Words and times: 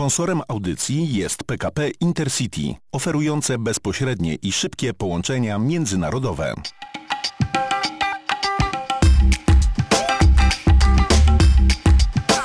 Sponsorem 0.00 0.42
audycji 0.48 1.14
jest 1.14 1.44
PKP 1.44 1.90
Intercity, 2.00 2.74
oferujące 2.92 3.58
bezpośrednie 3.58 4.34
i 4.34 4.52
szybkie 4.52 4.94
połączenia 4.94 5.58
międzynarodowe. 5.58 6.54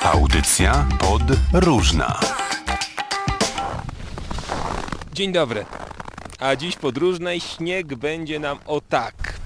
Audycja 0.04 0.88
pod 1.00 1.22
różna. 1.54 2.20
Dzień 5.14 5.32
dobry. 5.32 5.66
A 6.40 6.56
dziś 6.56 6.76
podróżnej 6.76 7.40
śnieg 7.40 7.96
będzie 7.96 8.40
nam 8.40 8.58
o 8.66 8.82
tak. 8.82 9.40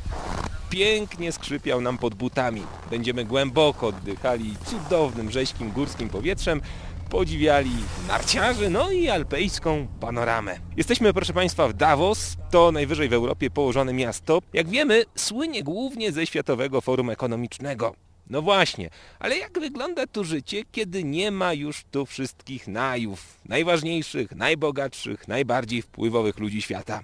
Pięknie 0.70 1.32
skrzypiał 1.32 1.82
nam 1.82 1.98
pod 1.98 2.16
butami. 2.16 2.64
Będziemy 2.92 3.26
głęboko 3.26 3.88
oddychali 3.88 4.56
cudownym, 4.66 5.32
rześkim, 5.32 5.72
górskim 5.72 6.10
powietrzem, 6.10 6.62
podziwiali 7.10 7.72
narciarzy, 8.08 8.70
no 8.70 8.92
i 8.92 9.10
alpejską 9.10 9.88
panoramę. 10.00 10.60
Jesteśmy, 10.78 11.14
proszę 11.14 11.34
Państwa, 11.34 11.68
w 11.68 11.74
Davos. 11.74 12.36
To 12.52 12.72
najwyżej 12.72 13.10
w 13.10 13.14
Europie 13.14 13.50
położone 13.50 13.94
miasto. 13.94 14.40
Jak 14.54 14.70
wiemy, 14.70 15.04
słynie 15.16 15.64
głównie 15.64 16.12
ze 16.12 16.26
Światowego 16.26 16.82
Forum 16.82 17.10
Ekonomicznego. 17.10 17.96
No 18.30 18.42
właśnie, 18.42 18.90
ale 19.20 19.38
jak 19.38 19.60
wygląda 19.60 20.08
tu 20.08 20.24
życie, 20.24 20.64
kiedy 20.72 21.04
nie 21.04 21.32
ma 21.32 21.54
już 21.54 21.84
tu 21.92 22.06
wszystkich 22.06 22.68
najów, 22.68 23.38
najważniejszych, 23.46 24.36
najbogatszych, 24.36 25.28
najbardziej 25.28 25.82
wpływowych 25.82 26.40
ludzi 26.40 26.62
świata? 26.62 27.02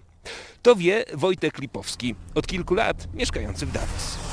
To 0.62 0.76
wie 0.76 1.06
Wojtek 1.14 1.60
Lipowski, 1.60 2.16
od 2.36 2.48
kilku 2.48 2.74
lat 2.74 3.08
mieszkający 3.14 3.66
w 3.66 3.72
Davos. 3.72 4.25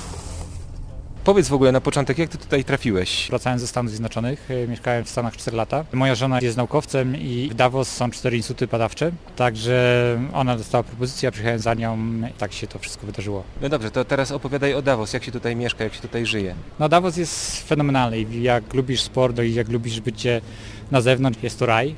Powiedz 1.25 1.49
w 1.49 1.53
ogóle 1.53 1.73
na 1.73 1.81
początek, 1.81 2.19
jak 2.19 2.29
ty 2.29 2.39
tutaj 2.39 2.65
trafiłeś? 2.65 3.27
Wracałem 3.31 3.59
ze 3.59 3.67
Stanów 3.67 3.91
Zjednoczonych, 3.91 4.51
y, 4.51 4.69
mieszkałem 4.69 5.05
w 5.05 5.09
Stanach 5.09 5.37
4 5.37 5.57
lata. 5.57 5.85
Moja 5.93 6.15
żona 6.15 6.39
jest 6.41 6.57
naukowcem 6.57 7.17
i 7.17 7.49
w 7.51 7.55
Davos 7.55 7.89
są 7.89 8.11
cztery 8.11 8.37
instytuty 8.37 8.67
badawcze, 8.67 9.13
także 9.37 10.19
ona 10.33 10.57
dostała 10.57 10.85
propozycję, 10.85 11.27
ja 11.27 11.31
przyjechałem 11.31 11.59
za 11.61 11.75
nią 11.75 11.99
i 12.31 12.33
tak 12.39 12.53
się 12.53 12.67
to 12.67 12.79
wszystko 12.79 13.07
wydarzyło. 13.07 13.45
No 13.61 13.69
dobrze, 13.69 13.91
to 13.91 14.05
teraz 14.05 14.33
opowiadaj 14.33 14.75
o 14.75 14.83
Davos, 14.83 15.13
jak 15.13 15.25
się 15.25 15.33
tutaj 15.33 15.57
mieszka, 15.57 15.85
jak 15.85 15.95
się 15.95 16.01
tutaj 16.01 16.27
żyje. 16.27 16.55
No 16.79 16.89
Davos 16.89 17.17
jest 17.17 17.69
fenomenalny 17.69 18.23
jak 18.23 18.75
lubisz 18.75 19.03
sport 19.03 19.39
i 19.39 19.55
jak 19.55 19.69
lubisz 19.69 20.01
bycie 20.01 20.41
na 20.91 21.01
zewnątrz, 21.01 21.43
jest 21.43 21.59
to 21.59 21.67
raj. 21.67 21.95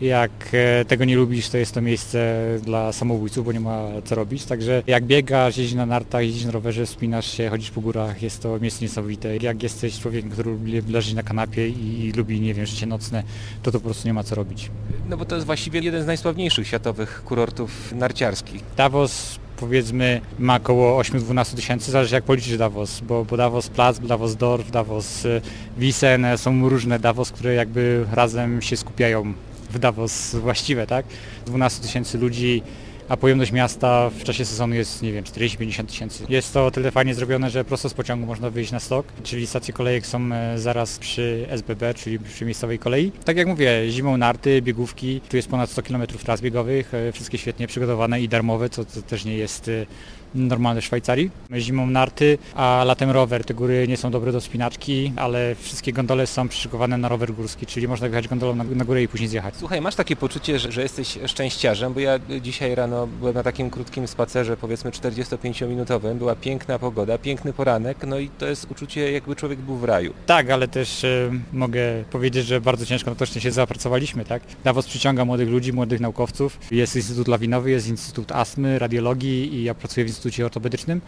Jak 0.00 0.30
e, 0.52 0.84
tego 0.84 1.04
nie 1.04 1.16
lubisz, 1.16 1.48
to 1.48 1.58
jest 1.58 1.74
to 1.74 1.80
miejsce 1.80 2.36
dla 2.62 2.92
samobójców, 2.92 3.44
bo 3.44 3.52
nie 3.52 3.60
ma 3.60 3.88
co 4.04 4.14
robić. 4.14 4.44
Także 4.44 4.82
jak 4.86 5.04
biegasz, 5.04 5.56
jeździsz 5.56 5.76
na 5.76 5.86
nartach, 5.86 6.22
jeździsz 6.22 6.44
na 6.44 6.50
rowerze, 6.50 6.86
spinasz 6.86 7.36
się, 7.36 7.48
chodzisz 7.48 7.70
po 7.70 7.80
górach, 7.80 8.22
jest 8.22 8.42
to 8.42 8.58
miejsce 8.58 8.84
niesamowite. 8.84 9.36
Jak 9.36 9.62
jesteś 9.62 9.98
człowiekiem, 9.98 10.30
który 10.30 10.50
lubi 10.50 10.82
leżeć 10.92 11.14
na 11.14 11.22
kanapie 11.22 11.68
i 11.68 12.12
lubi, 12.16 12.40
nie 12.40 12.54
wiem, 12.54 12.66
życie 12.66 12.86
nocne, 12.86 13.22
to 13.62 13.72
to 13.72 13.80
po 13.80 13.84
prostu 13.84 14.08
nie 14.08 14.14
ma 14.14 14.22
co 14.22 14.34
robić. 14.34 14.70
No 15.08 15.16
bo 15.16 15.24
to 15.24 15.34
jest 15.34 15.46
właściwie 15.46 15.80
jeden 15.80 16.02
z 16.02 16.06
najsławniejszych 16.06 16.66
światowych 16.66 17.22
kurortów 17.24 17.92
narciarskich. 17.92 18.62
Davos 18.76 19.38
powiedzmy 19.56 20.20
ma 20.38 20.56
około 20.56 21.02
8-12 21.02 21.56
tysięcy, 21.56 21.90
zależy 21.90 22.14
jak 22.14 22.24
policzyć 22.24 22.56
Davos, 22.56 23.00
bo, 23.00 23.24
bo 23.24 23.36
Davos 23.36 23.68
Plac, 23.68 23.98
Davos 23.98 24.36
Dorf, 24.36 24.70
Davos 24.70 25.24
y, 25.24 25.40
Wiesen, 25.78 26.26
są 26.36 26.68
różne 26.68 26.98
Davos, 26.98 27.30
które 27.30 27.54
jakby 27.54 28.06
razem 28.12 28.62
się 28.62 28.76
skupiają 28.76 29.34
w 29.70 29.78
Davos 29.78 30.34
właściwe, 30.34 30.86
tak? 30.86 31.06
12 31.46 31.82
tysięcy 31.82 32.18
ludzi, 32.18 32.62
a 33.10 33.16
pojemność 33.16 33.52
miasta 33.52 34.10
w 34.10 34.24
czasie 34.24 34.44
sezonu 34.44 34.74
jest, 34.74 35.02
nie 35.02 35.12
wiem, 35.12 35.24
40-50 35.24 35.86
tysięcy. 35.86 36.24
Jest 36.28 36.54
to 36.54 36.70
tyle 36.70 36.90
fajnie 36.90 37.14
zrobione, 37.14 37.50
że 37.50 37.64
prosto 37.64 37.88
z 37.88 37.94
pociągu 37.94 38.26
można 38.26 38.50
wyjść 38.50 38.72
na 38.72 38.80
stok, 38.80 39.06
czyli 39.22 39.46
stacje 39.46 39.74
kolejek 39.74 40.06
są 40.06 40.32
e, 40.32 40.58
zaraz 40.58 40.98
przy 40.98 41.46
SBB, 41.48 41.94
czyli 41.94 42.18
przy 42.18 42.44
miejscowej 42.44 42.78
kolei. 42.78 43.12
Tak 43.24 43.36
jak 43.36 43.46
mówię, 43.46 43.90
zimą 43.90 44.16
narty, 44.16 44.62
biegówki, 44.62 45.20
tu 45.28 45.36
jest 45.36 45.48
ponad 45.48 45.70
100 45.70 45.82
km 45.82 46.06
tras 46.06 46.40
biegowych, 46.40 46.94
e, 46.94 47.12
wszystkie 47.12 47.38
świetnie 47.38 47.66
przygotowane 47.66 48.20
i 48.20 48.28
darmowe, 48.28 48.68
co, 48.68 48.84
co 48.84 49.02
też 49.02 49.24
nie 49.24 49.36
jest 49.36 49.68
e, 49.68 49.86
normalne 50.34 50.80
w 50.80 50.84
Szwajcarii. 50.84 51.30
Zimą 51.58 51.86
narty, 51.86 52.38
a 52.54 52.84
latem 52.86 53.10
rower. 53.10 53.44
Te 53.44 53.54
góry 53.54 53.88
nie 53.88 53.96
są 53.96 54.10
dobre 54.10 54.32
do 54.32 54.40
spinaczki, 54.40 55.12
ale 55.16 55.54
wszystkie 55.54 55.92
gondole 55.92 56.26
są 56.26 56.48
przyszykowane 56.48 56.98
na 56.98 57.08
rower 57.08 57.32
górski, 57.32 57.66
czyli 57.66 57.88
można 57.88 58.08
wjechać 58.08 58.28
gondolą 58.28 58.54
na, 58.54 58.64
na 58.64 58.84
górę 58.84 59.02
i 59.02 59.08
później 59.08 59.28
zjechać. 59.28 59.54
Słuchaj, 59.56 59.80
masz 59.80 59.94
takie 59.94 60.16
poczucie, 60.16 60.58
że, 60.58 60.72
że 60.72 60.82
jesteś 60.82 61.18
szczęściarzem, 61.26 61.92
bo 61.94 62.00
ja 62.00 62.18
dzisiaj 62.40 62.74
rano 62.74 62.99
byłem 63.06 63.34
na 63.34 63.42
takim 63.42 63.70
krótkim 63.70 64.08
spacerze, 64.08 64.56
powiedzmy 64.56 64.90
45-minutowym, 64.90 66.14
była 66.14 66.34
piękna 66.34 66.78
pogoda, 66.78 67.18
piękny 67.18 67.52
poranek, 67.52 67.96
no 68.06 68.18
i 68.18 68.28
to 68.28 68.46
jest 68.46 68.70
uczucie 68.70 69.12
jakby 69.12 69.36
człowiek 69.36 69.58
był 69.58 69.76
w 69.76 69.84
raju. 69.84 70.14
Tak, 70.26 70.50
ale 70.50 70.68
też 70.68 71.04
y, 71.04 71.30
mogę 71.52 71.80
powiedzieć, 72.10 72.46
że 72.46 72.60
bardzo 72.60 72.86
ciężko 72.86 73.10
na 73.10 73.16
to 73.16 73.26
się 73.26 73.50
zapracowaliśmy, 73.50 74.24
tak? 74.24 74.42
Davos 74.64 74.86
przyciąga 74.86 75.24
młodych 75.24 75.48
ludzi, 75.48 75.72
młodych 75.72 76.00
naukowców. 76.00 76.58
Jest 76.70 76.96
Instytut 76.96 77.28
Lawinowy, 77.28 77.70
jest 77.70 77.88
Instytut 77.88 78.32
Astmy, 78.32 78.78
Radiologii 78.78 79.54
i 79.54 79.64
ja 79.64 79.74
pracuję 79.74 80.04
w 80.04 80.08
Instytucie 80.08 80.44
Ortopedycznym. 80.44 81.00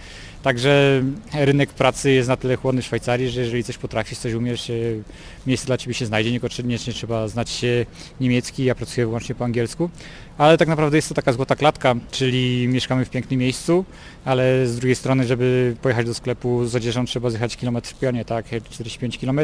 Także 0.42 1.02
rynek 1.34 1.70
pracy 1.70 2.10
jest 2.10 2.28
na 2.28 2.36
tyle 2.36 2.56
chłodny 2.56 2.82
w 2.82 2.86
Szwajcarii, 2.86 3.28
że 3.28 3.40
jeżeli 3.40 3.64
coś 3.64 3.78
potrafisz, 3.78 4.18
coś 4.18 4.32
umiesz, 4.32 4.72
miejsce 5.46 5.66
dla 5.66 5.76
Ciebie 5.76 5.94
się 5.94 6.06
znajdzie, 6.06 6.32
niekoniecznie 6.32 6.92
trzeba 6.92 7.28
znać 7.28 7.64
niemiecki, 8.20 8.64
ja 8.64 8.74
pracuję 8.74 9.06
wyłącznie 9.06 9.34
po 9.34 9.44
angielsku 9.44 9.90
ale 10.38 10.58
tak 10.58 10.68
naprawdę 10.68 10.98
jest 10.98 11.08
to 11.08 11.14
taka 11.14 11.32
złota 11.32 11.56
klatka, 11.56 11.81
czyli 12.10 12.68
mieszkamy 12.68 13.04
w 13.04 13.10
pięknym 13.10 13.40
miejscu, 13.40 13.84
ale 14.24 14.66
z 14.66 14.76
drugiej 14.76 14.96
strony, 14.96 15.26
żeby 15.26 15.76
pojechać 15.82 16.06
do 16.06 16.14
sklepu 16.14 16.66
z 16.66 16.76
odzieżą 16.76 17.06
trzeba 17.06 17.30
zjechać 17.30 17.56
kilometr 17.56 17.90
w 17.90 17.98
pionie, 17.98 18.24
tak, 18.24 18.46
45 18.70 19.18
km, 19.18 19.40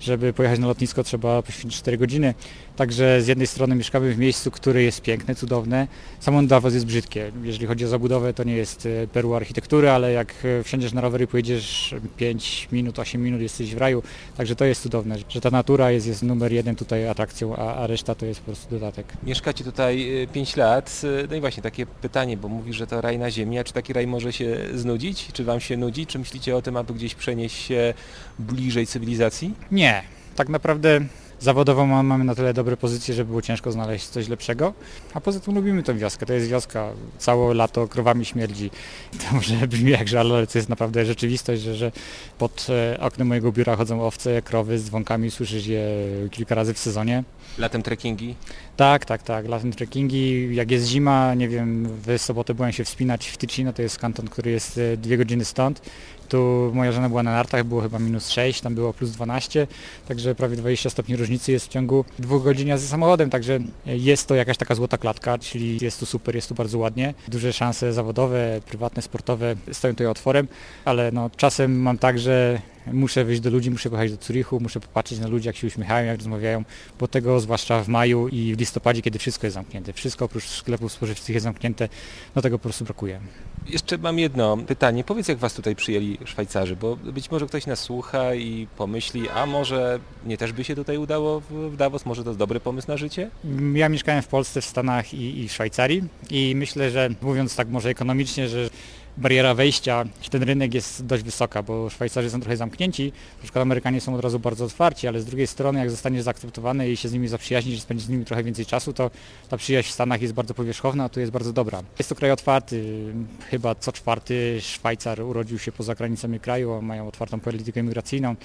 żeby 0.00 0.32
pojechać 0.32 0.58
na 0.58 0.66
lotnisko 0.66 1.04
trzeba 1.04 1.42
poświęcić 1.42 1.80
4 1.80 1.98
godziny, 1.98 2.34
także 2.76 3.22
z 3.22 3.26
jednej 3.26 3.46
strony 3.46 3.74
mieszkamy 3.74 4.14
w 4.14 4.18
miejscu, 4.18 4.50
które 4.50 4.82
jest 4.82 5.02
piękne, 5.02 5.34
cudowne, 5.34 5.88
samo 6.20 6.42
Davos 6.42 6.74
jest 6.74 6.86
brzydkie, 6.86 7.32
jeżeli 7.42 7.66
chodzi 7.66 7.84
o 7.84 7.88
zabudowę 7.88 8.34
to 8.34 8.44
nie 8.44 8.56
jest 8.56 8.86
e, 8.86 9.06
perła 9.06 9.36
architektury, 9.36 9.90
ale 9.90 10.12
jak 10.12 10.34
e, 10.44 10.62
wsiądziesz 10.62 10.92
na 10.92 11.00
rowery 11.00 11.24
i 11.24 11.28
pojedziesz 11.28 11.94
5 12.16 12.68
minut, 12.72 12.98
8 12.98 13.22
minut 13.22 13.40
jesteś 13.40 13.74
w 13.74 13.78
raju, 13.78 14.02
także 14.36 14.56
to 14.56 14.64
jest 14.64 14.82
cudowne, 14.82 15.16
że 15.28 15.40
ta 15.40 15.50
natura 15.50 15.90
jest, 15.90 16.06
jest 16.06 16.22
numer 16.22 16.52
jeden 16.52 16.76
tutaj 16.76 17.08
atrakcją, 17.08 17.56
a, 17.56 17.74
a 17.74 17.86
reszta 17.86 18.14
to 18.14 18.26
jest 18.26 18.40
po 18.40 18.46
prostu 18.46 18.70
dodatek. 18.70 19.06
Mieszkacie 19.22 19.64
tutaj 19.64 20.22
e, 20.22 20.26
5 20.26 20.56
lat. 20.56 21.02
No 21.30 21.36
i 21.36 21.40
właśnie 21.40 21.62
takie 21.74 21.86
pytanie, 21.86 22.36
bo 22.36 22.48
mówisz, 22.48 22.76
że 22.76 22.86
to 22.86 23.00
raj 23.00 23.18
na 23.18 23.30
ziemi, 23.30 23.58
a 23.58 23.64
czy 23.64 23.72
taki 23.72 23.92
raj 23.92 24.06
może 24.06 24.32
się 24.32 24.56
znudzić? 24.74 25.28
Czy 25.32 25.44
wam 25.44 25.60
się 25.60 25.76
nudzi? 25.76 26.06
Czy 26.06 26.18
myślicie 26.18 26.56
o 26.56 26.62
tym, 26.62 26.76
aby 26.76 26.94
gdzieś 26.94 27.14
przenieść 27.14 27.56
się 27.56 27.94
bliżej 28.38 28.86
cywilizacji? 28.86 29.54
Nie. 29.70 30.02
Tak 30.36 30.48
naprawdę 30.48 31.00
zawodowo 31.40 31.86
mamy 31.86 32.24
na 32.24 32.34
tyle 32.34 32.54
dobre 32.54 32.76
pozycje, 32.76 33.14
że 33.14 33.24
było 33.24 33.42
ciężko 33.42 33.72
znaleźć 33.72 34.06
coś 34.06 34.28
lepszego. 34.28 34.72
A 35.14 35.20
poza 35.20 35.40
tym 35.40 35.54
lubimy 35.54 35.82
tę 35.82 35.94
wioskę. 35.94 36.26
To 36.26 36.32
jest 36.32 36.48
wioska. 36.48 36.90
Całe 37.18 37.54
lato 37.54 37.88
krowami 37.88 38.24
śmierdzi. 38.24 38.70
To 39.30 39.34
może 39.34 39.68
brzmi 39.68 39.90
jak 39.90 40.08
żal, 40.08 40.32
ale 40.32 40.46
to 40.46 40.58
jest 40.58 40.68
naprawdę 40.68 41.06
rzeczywistość, 41.06 41.62
że, 41.62 41.74
że 41.74 41.92
pod 42.38 42.66
e, 42.70 43.00
oknem 43.00 43.28
mojego 43.28 43.52
biura 43.52 43.76
chodzą 43.76 44.02
owce, 44.06 44.42
krowy 44.42 44.78
z 44.78 44.84
dzwonkami, 44.84 45.30
słyszysz 45.30 45.66
je 45.66 45.84
kilka 46.30 46.54
razy 46.54 46.74
w 46.74 46.78
sezonie. 46.78 47.24
Latem 47.58 47.82
trekkingi? 47.82 48.34
Tak, 48.76 49.04
tak, 49.04 49.22
tak. 49.22 49.48
Latem 49.48 49.72
trekkingi. 49.72 50.54
Jak 50.54 50.70
jest 50.70 50.86
zima, 50.86 51.34
nie 51.34 51.48
wiem, 51.48 51.88
w 52.06 52.18
sobotę 52.18 52.54
byłem 52.54 52.72
się 52.72 52.84
wspinać 52.84 53.28
w 53.28 53.38
Ticino, 53.38 53.72
to 53.72 53.82
jest 53.82 53.98
kanton, 53.98 54.28
który 54.28 54.50
jest 54.50 54.78
e, 54.78 54.96
dwie 54.96 55.16
godziny 55.16 55.44
stąd. 55.44 55.80
Tu 56.28 56.70
moja 56.74 56.92
żona 56.92 57.08
była 57.08 57.22
na 57.22 57.32
nartach, 57.32 57.64
było 57.64 57.80
chyba 57.80 57.98
minus 57.98 58.28
6, 58.28 58.60
tam 58.60 58.74
było 58.74 58.92
plus 58.92 59.10
12, 59.10 59.66
także 60.08 60.34
prawie 60.34 60.56
20 60.56 60.90
stopni 60.90 61.16
różnicy 61.16 61.52
jest 61.52 61.66
w 61.66 61.68
ciągu 61.68 62.04
dwóch 62.18 62.44
godzin 62.44 62.68
jazdy 62.68 62.88
samochodem, 62.88 63.30
także 63.30 63.58
jest 63.86 64.28
to 64.28 64.34
jakaś 64.34 64.56
taka 64.56 64.74
złota 64.74 64.98
klatka, 64.98 65.38
czyli 65.38 65.78
jest 65.84 66.00
tu 66.00 66.06
super, 66.06 66.34
jest 66.34 66.48
tu 66.48 66.54
bardzo 66.54 66.78
ładnie. 66.78 67.14
Duże 67.28 67.52
szanse 67.52 67.92
zawodowe, 67.92 68.60
prywatne, 68.66 69.02
sportowe 69.02 69.54
stoją 69.72 69.94
tutaj 69.94 70.06
otworem, 70.06 70.48
ale 70.84 71.12
no, 71.12 71.30
czasem 71.36 71.82
mam 71.82 71.98
tak, 71.98 72.18
że 72.18 72.60
muszę 72.92 73.24
wyjść 73.24 73.40
do 73.40 73.50
ludzi, 73.50 73.70
muszę 73.70 73.90
pojechać 73.90 74.18
do 74.18 74.24
Zurichu, 74.24 74.60
muszę 74.60 74.80
popatrzeć 74.80 75.18
na 75.18 75.28
ludzi, 75.28 75.46
jak 75.46 75.56
się 75.56 75.66
uśmiechają, 75.66 76.06
jak 76.06 76.16
rozmawiają, 76.16 76.64
bo 77.00 77.08
tego 77.08 77.40
zwłaszcza 77.40 77.82
w 77.82 77.88
maju 77.88 78.28
i 78.28 78.54
w 78.54 78.58
listopadzie, 78.58 79.02
kiedy 79.02 79.18
wszystko 79.18 79.46
jest 79.46 79.54
zamknięte, 79.54 79.92
wszystko 79.92 80.24
oprócz 80.24 80.44
sklepów 80.44 80.92
spożywczych 80.92 81.34
jest 81.34 81.44
zamknięte, 81.44 81.88
no 82.36 82.42
tego 82.42 82.58
po 82.58 82.62
prostu 82.62 82.84
brakuje. 82.84 83.20
Jeszcze 83.68 83.98
mam 83.98 84.18
jedno 84.18 84.56
pytanie. 84.56 85.04
Powiedz, 85.04 85.28
jak 85.28 85.38
Was 85.38 85.54
tutaj 85.54 85.76
przyjęli 85.76 86.18
Szwajcarzy, 86.24 86.76
bo 86.76 86.96
być 86.96 87.30
może 87.30 87.46
ktoś 87.46 87.66
nas 87.66 87.78
słucha 87.80 88.34
i 88.34 88.66
pomyśli, 88.76 89.28
a 89.28 89.46
może 89.46 90.00
nie 90.26 90.38
też 90.38 90.52
by 90.52 90.64
się 90.64 90.74
tutaj 90.74 90.98
udało 90.98 91.40
w 91.50 91.76
Davos, 91.76 92.06
może 92.06 92.24
to 92.24 92.30
jest 92.30 92.38
dobry 92.38 92.60
pomysł 92.60 92.88
na 92.88 92.96
życie? 92.96 93.30
Ja 93.74 93.88
mieszkałem 93.88 94.22
w 94.22 94.28
Polsce, 94.28 94.60
w 94.60 94.64
Stanach 94.64 95.14
i, 95.14 95.40
i 95.40 95.48
w 95.48 95.52
Szwajcarii 95.52 96.02
i 96.30 96.54
myślę, 96.56 96.90
że 96.90 97.08
mówiąc 97.22 97.56
tak 97.56 97.68
może 97.68 97.88
ekonomicznie, 97.88 98.48
że 98.48 98.70
bariera 99.16 99.54
wejścia 99.54 100.04
w 100.20 100.28
ten 100.28 100.42
rynek 100.42 100.74
jest 100.74 101.06
dość 101.06 101.22
wysoka, 101.22 101.62
bo 101.62 101.90
Szwajcarzy 101.90 102.30
są 102.30 102.40
trochę 102.40 102.56
zamknięci, 102.56 103.12
na 103.36 103.42
przykład 103.42 103.62
Amerykanie 103.62 104.00
są 104.00 104.14
od 104.14 104.20
razu 104.20 104.38
bardzo 104.38 104.64
otwarci, 104.64 105.08
ale 105.08 105.20
z 105.20 105.24
drugiej 105.24 105.46
strony 105.46 105.78
jak 105.78 105.90
zostaniesz 105.90 106.22
zaakceptowany 106.22 106.90
i 106.90 106.96
się 106.96 107.08
z 107.08 107.12
nimi 107.12 107.28
zaprzyjaźnisz 107.28 107.76
i 107.76 107.80
spędzisz 107.80 108.06
z 108.06 108.08
nimi 108.08 108.24
trochę 108.24 108.42
więcej 108.42 108.66
czasu, 108.66 108.92
to 108.92 109.10
ta 109.48 109.56
przyjaźń 109.56 109.88
w 109.88 109.92
Stanach 109.92 110.22
jest 110.22 110.34
bardzo 110.34 110.54
powierzchowna, 110.54 111.04
a 111.04 111.08
tu 111.08 111.20
jest 111.20 111.32
bardzo 111.32 111.52
dobra. 111.52 111.82
Jest 111.98 112.08
to 112.08 112.14
kraj 112.14 112.30
otwarty, 112.30 113.04
chyba 113.50 113.74
co 113.74 113.92
czwarty 113.92 114.58
Szwajcar 114.60 115.20
urodził 115.20 115.58
się 115.58 115.72
poza 115.72 115.94
granicami 115.94 116.40
kraju, 116.40 116.82
mają 116.82 117.08
otwartą 117.08 117.40
politykę 117.40 117.80
imigracyjną, 117.80 118.36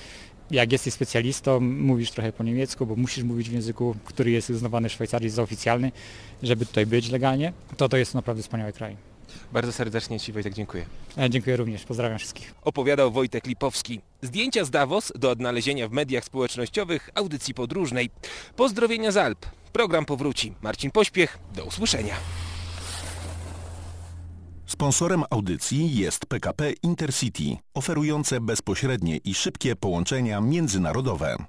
jak 0.52 0.72
jesteś 0.72 0.94
specjalistą, 0.94 1.60
mówisz 1.60 2.12
trochę 2.12 2.32
po 2.32 2.44
niemiecku, 2.44 2.86
bo 2.86 2.96
musisz 2.96 3.24
mówić 3.24 3.50
w 3.50 3.54
języku, 3.54 3.96
który 4.06 4.32
jest 4.32 4.50
uznawany 4.50 4.90
w 4.90 4.92
Szwajcarii 4.92 5.30
za 5.30 5.42
oficjalny, 5.42 5.92
żeby 6.44 6.66
tutaj 6.66 6.86
być 6.86 7.10
legalnie, 7.10 7.54
to 7.78 7.90
to 7.90 7.98
jest 7.98 8.16
naprawdę 8.16 8.44
wspaniały 8.44 8.74
kraj. 8.74 9.09
Bardzo 9.54 9.72
serdecznie 9.72 10.20
Ci 10.20 10.32
Wojtek 10.32 10.54
dziękuję. 10.54 10.86
E, 11.18 11.30
Dziękuję 11.30 11.58
również, 11.58 11.84
pozdrawiam 11.86 12.20
wszystkich. 12.20 12.54
Opowiadał 12.62 13.12
Wojtek 13.12 13.46
Lipowski. 13.48 14.02
Zdjęcia 14.22 14.66
z 14.66 14.70
Davos 14.70 15.12
do 15.16 15.30
odnalezienia 15.30 15.88
w 15.88 15.92
mediach 15.92 16.24
społecznościowych 16.24 17.10
audycji 17.16 17.54
podróżnej. 17.54 18.10
Pozdrowienia 18.56 19.12
z 19.12 19.18
Alp. 19.18 19.46
Program 19.74 20.06
powróci. 20.06 20.54
Marcin 20.62 20.92
Pośpiech. 20.92 21.40
Do 21.56 21.66
usłyszenia. 21.66 22.16
Sponsorem 24.66 25.24
audycji 25.30 25.96
jest 25.96 26.26
PKP 26.26 26.72
Intercity, 26.84 27.58
oferujące 27.74 28.42
bezpośrednie 28.42 29.18
i 29.18 29.34
szybkie 29.34 29.76
połączenia 29.76 30.42
międzynarodowe. 30.42 31.46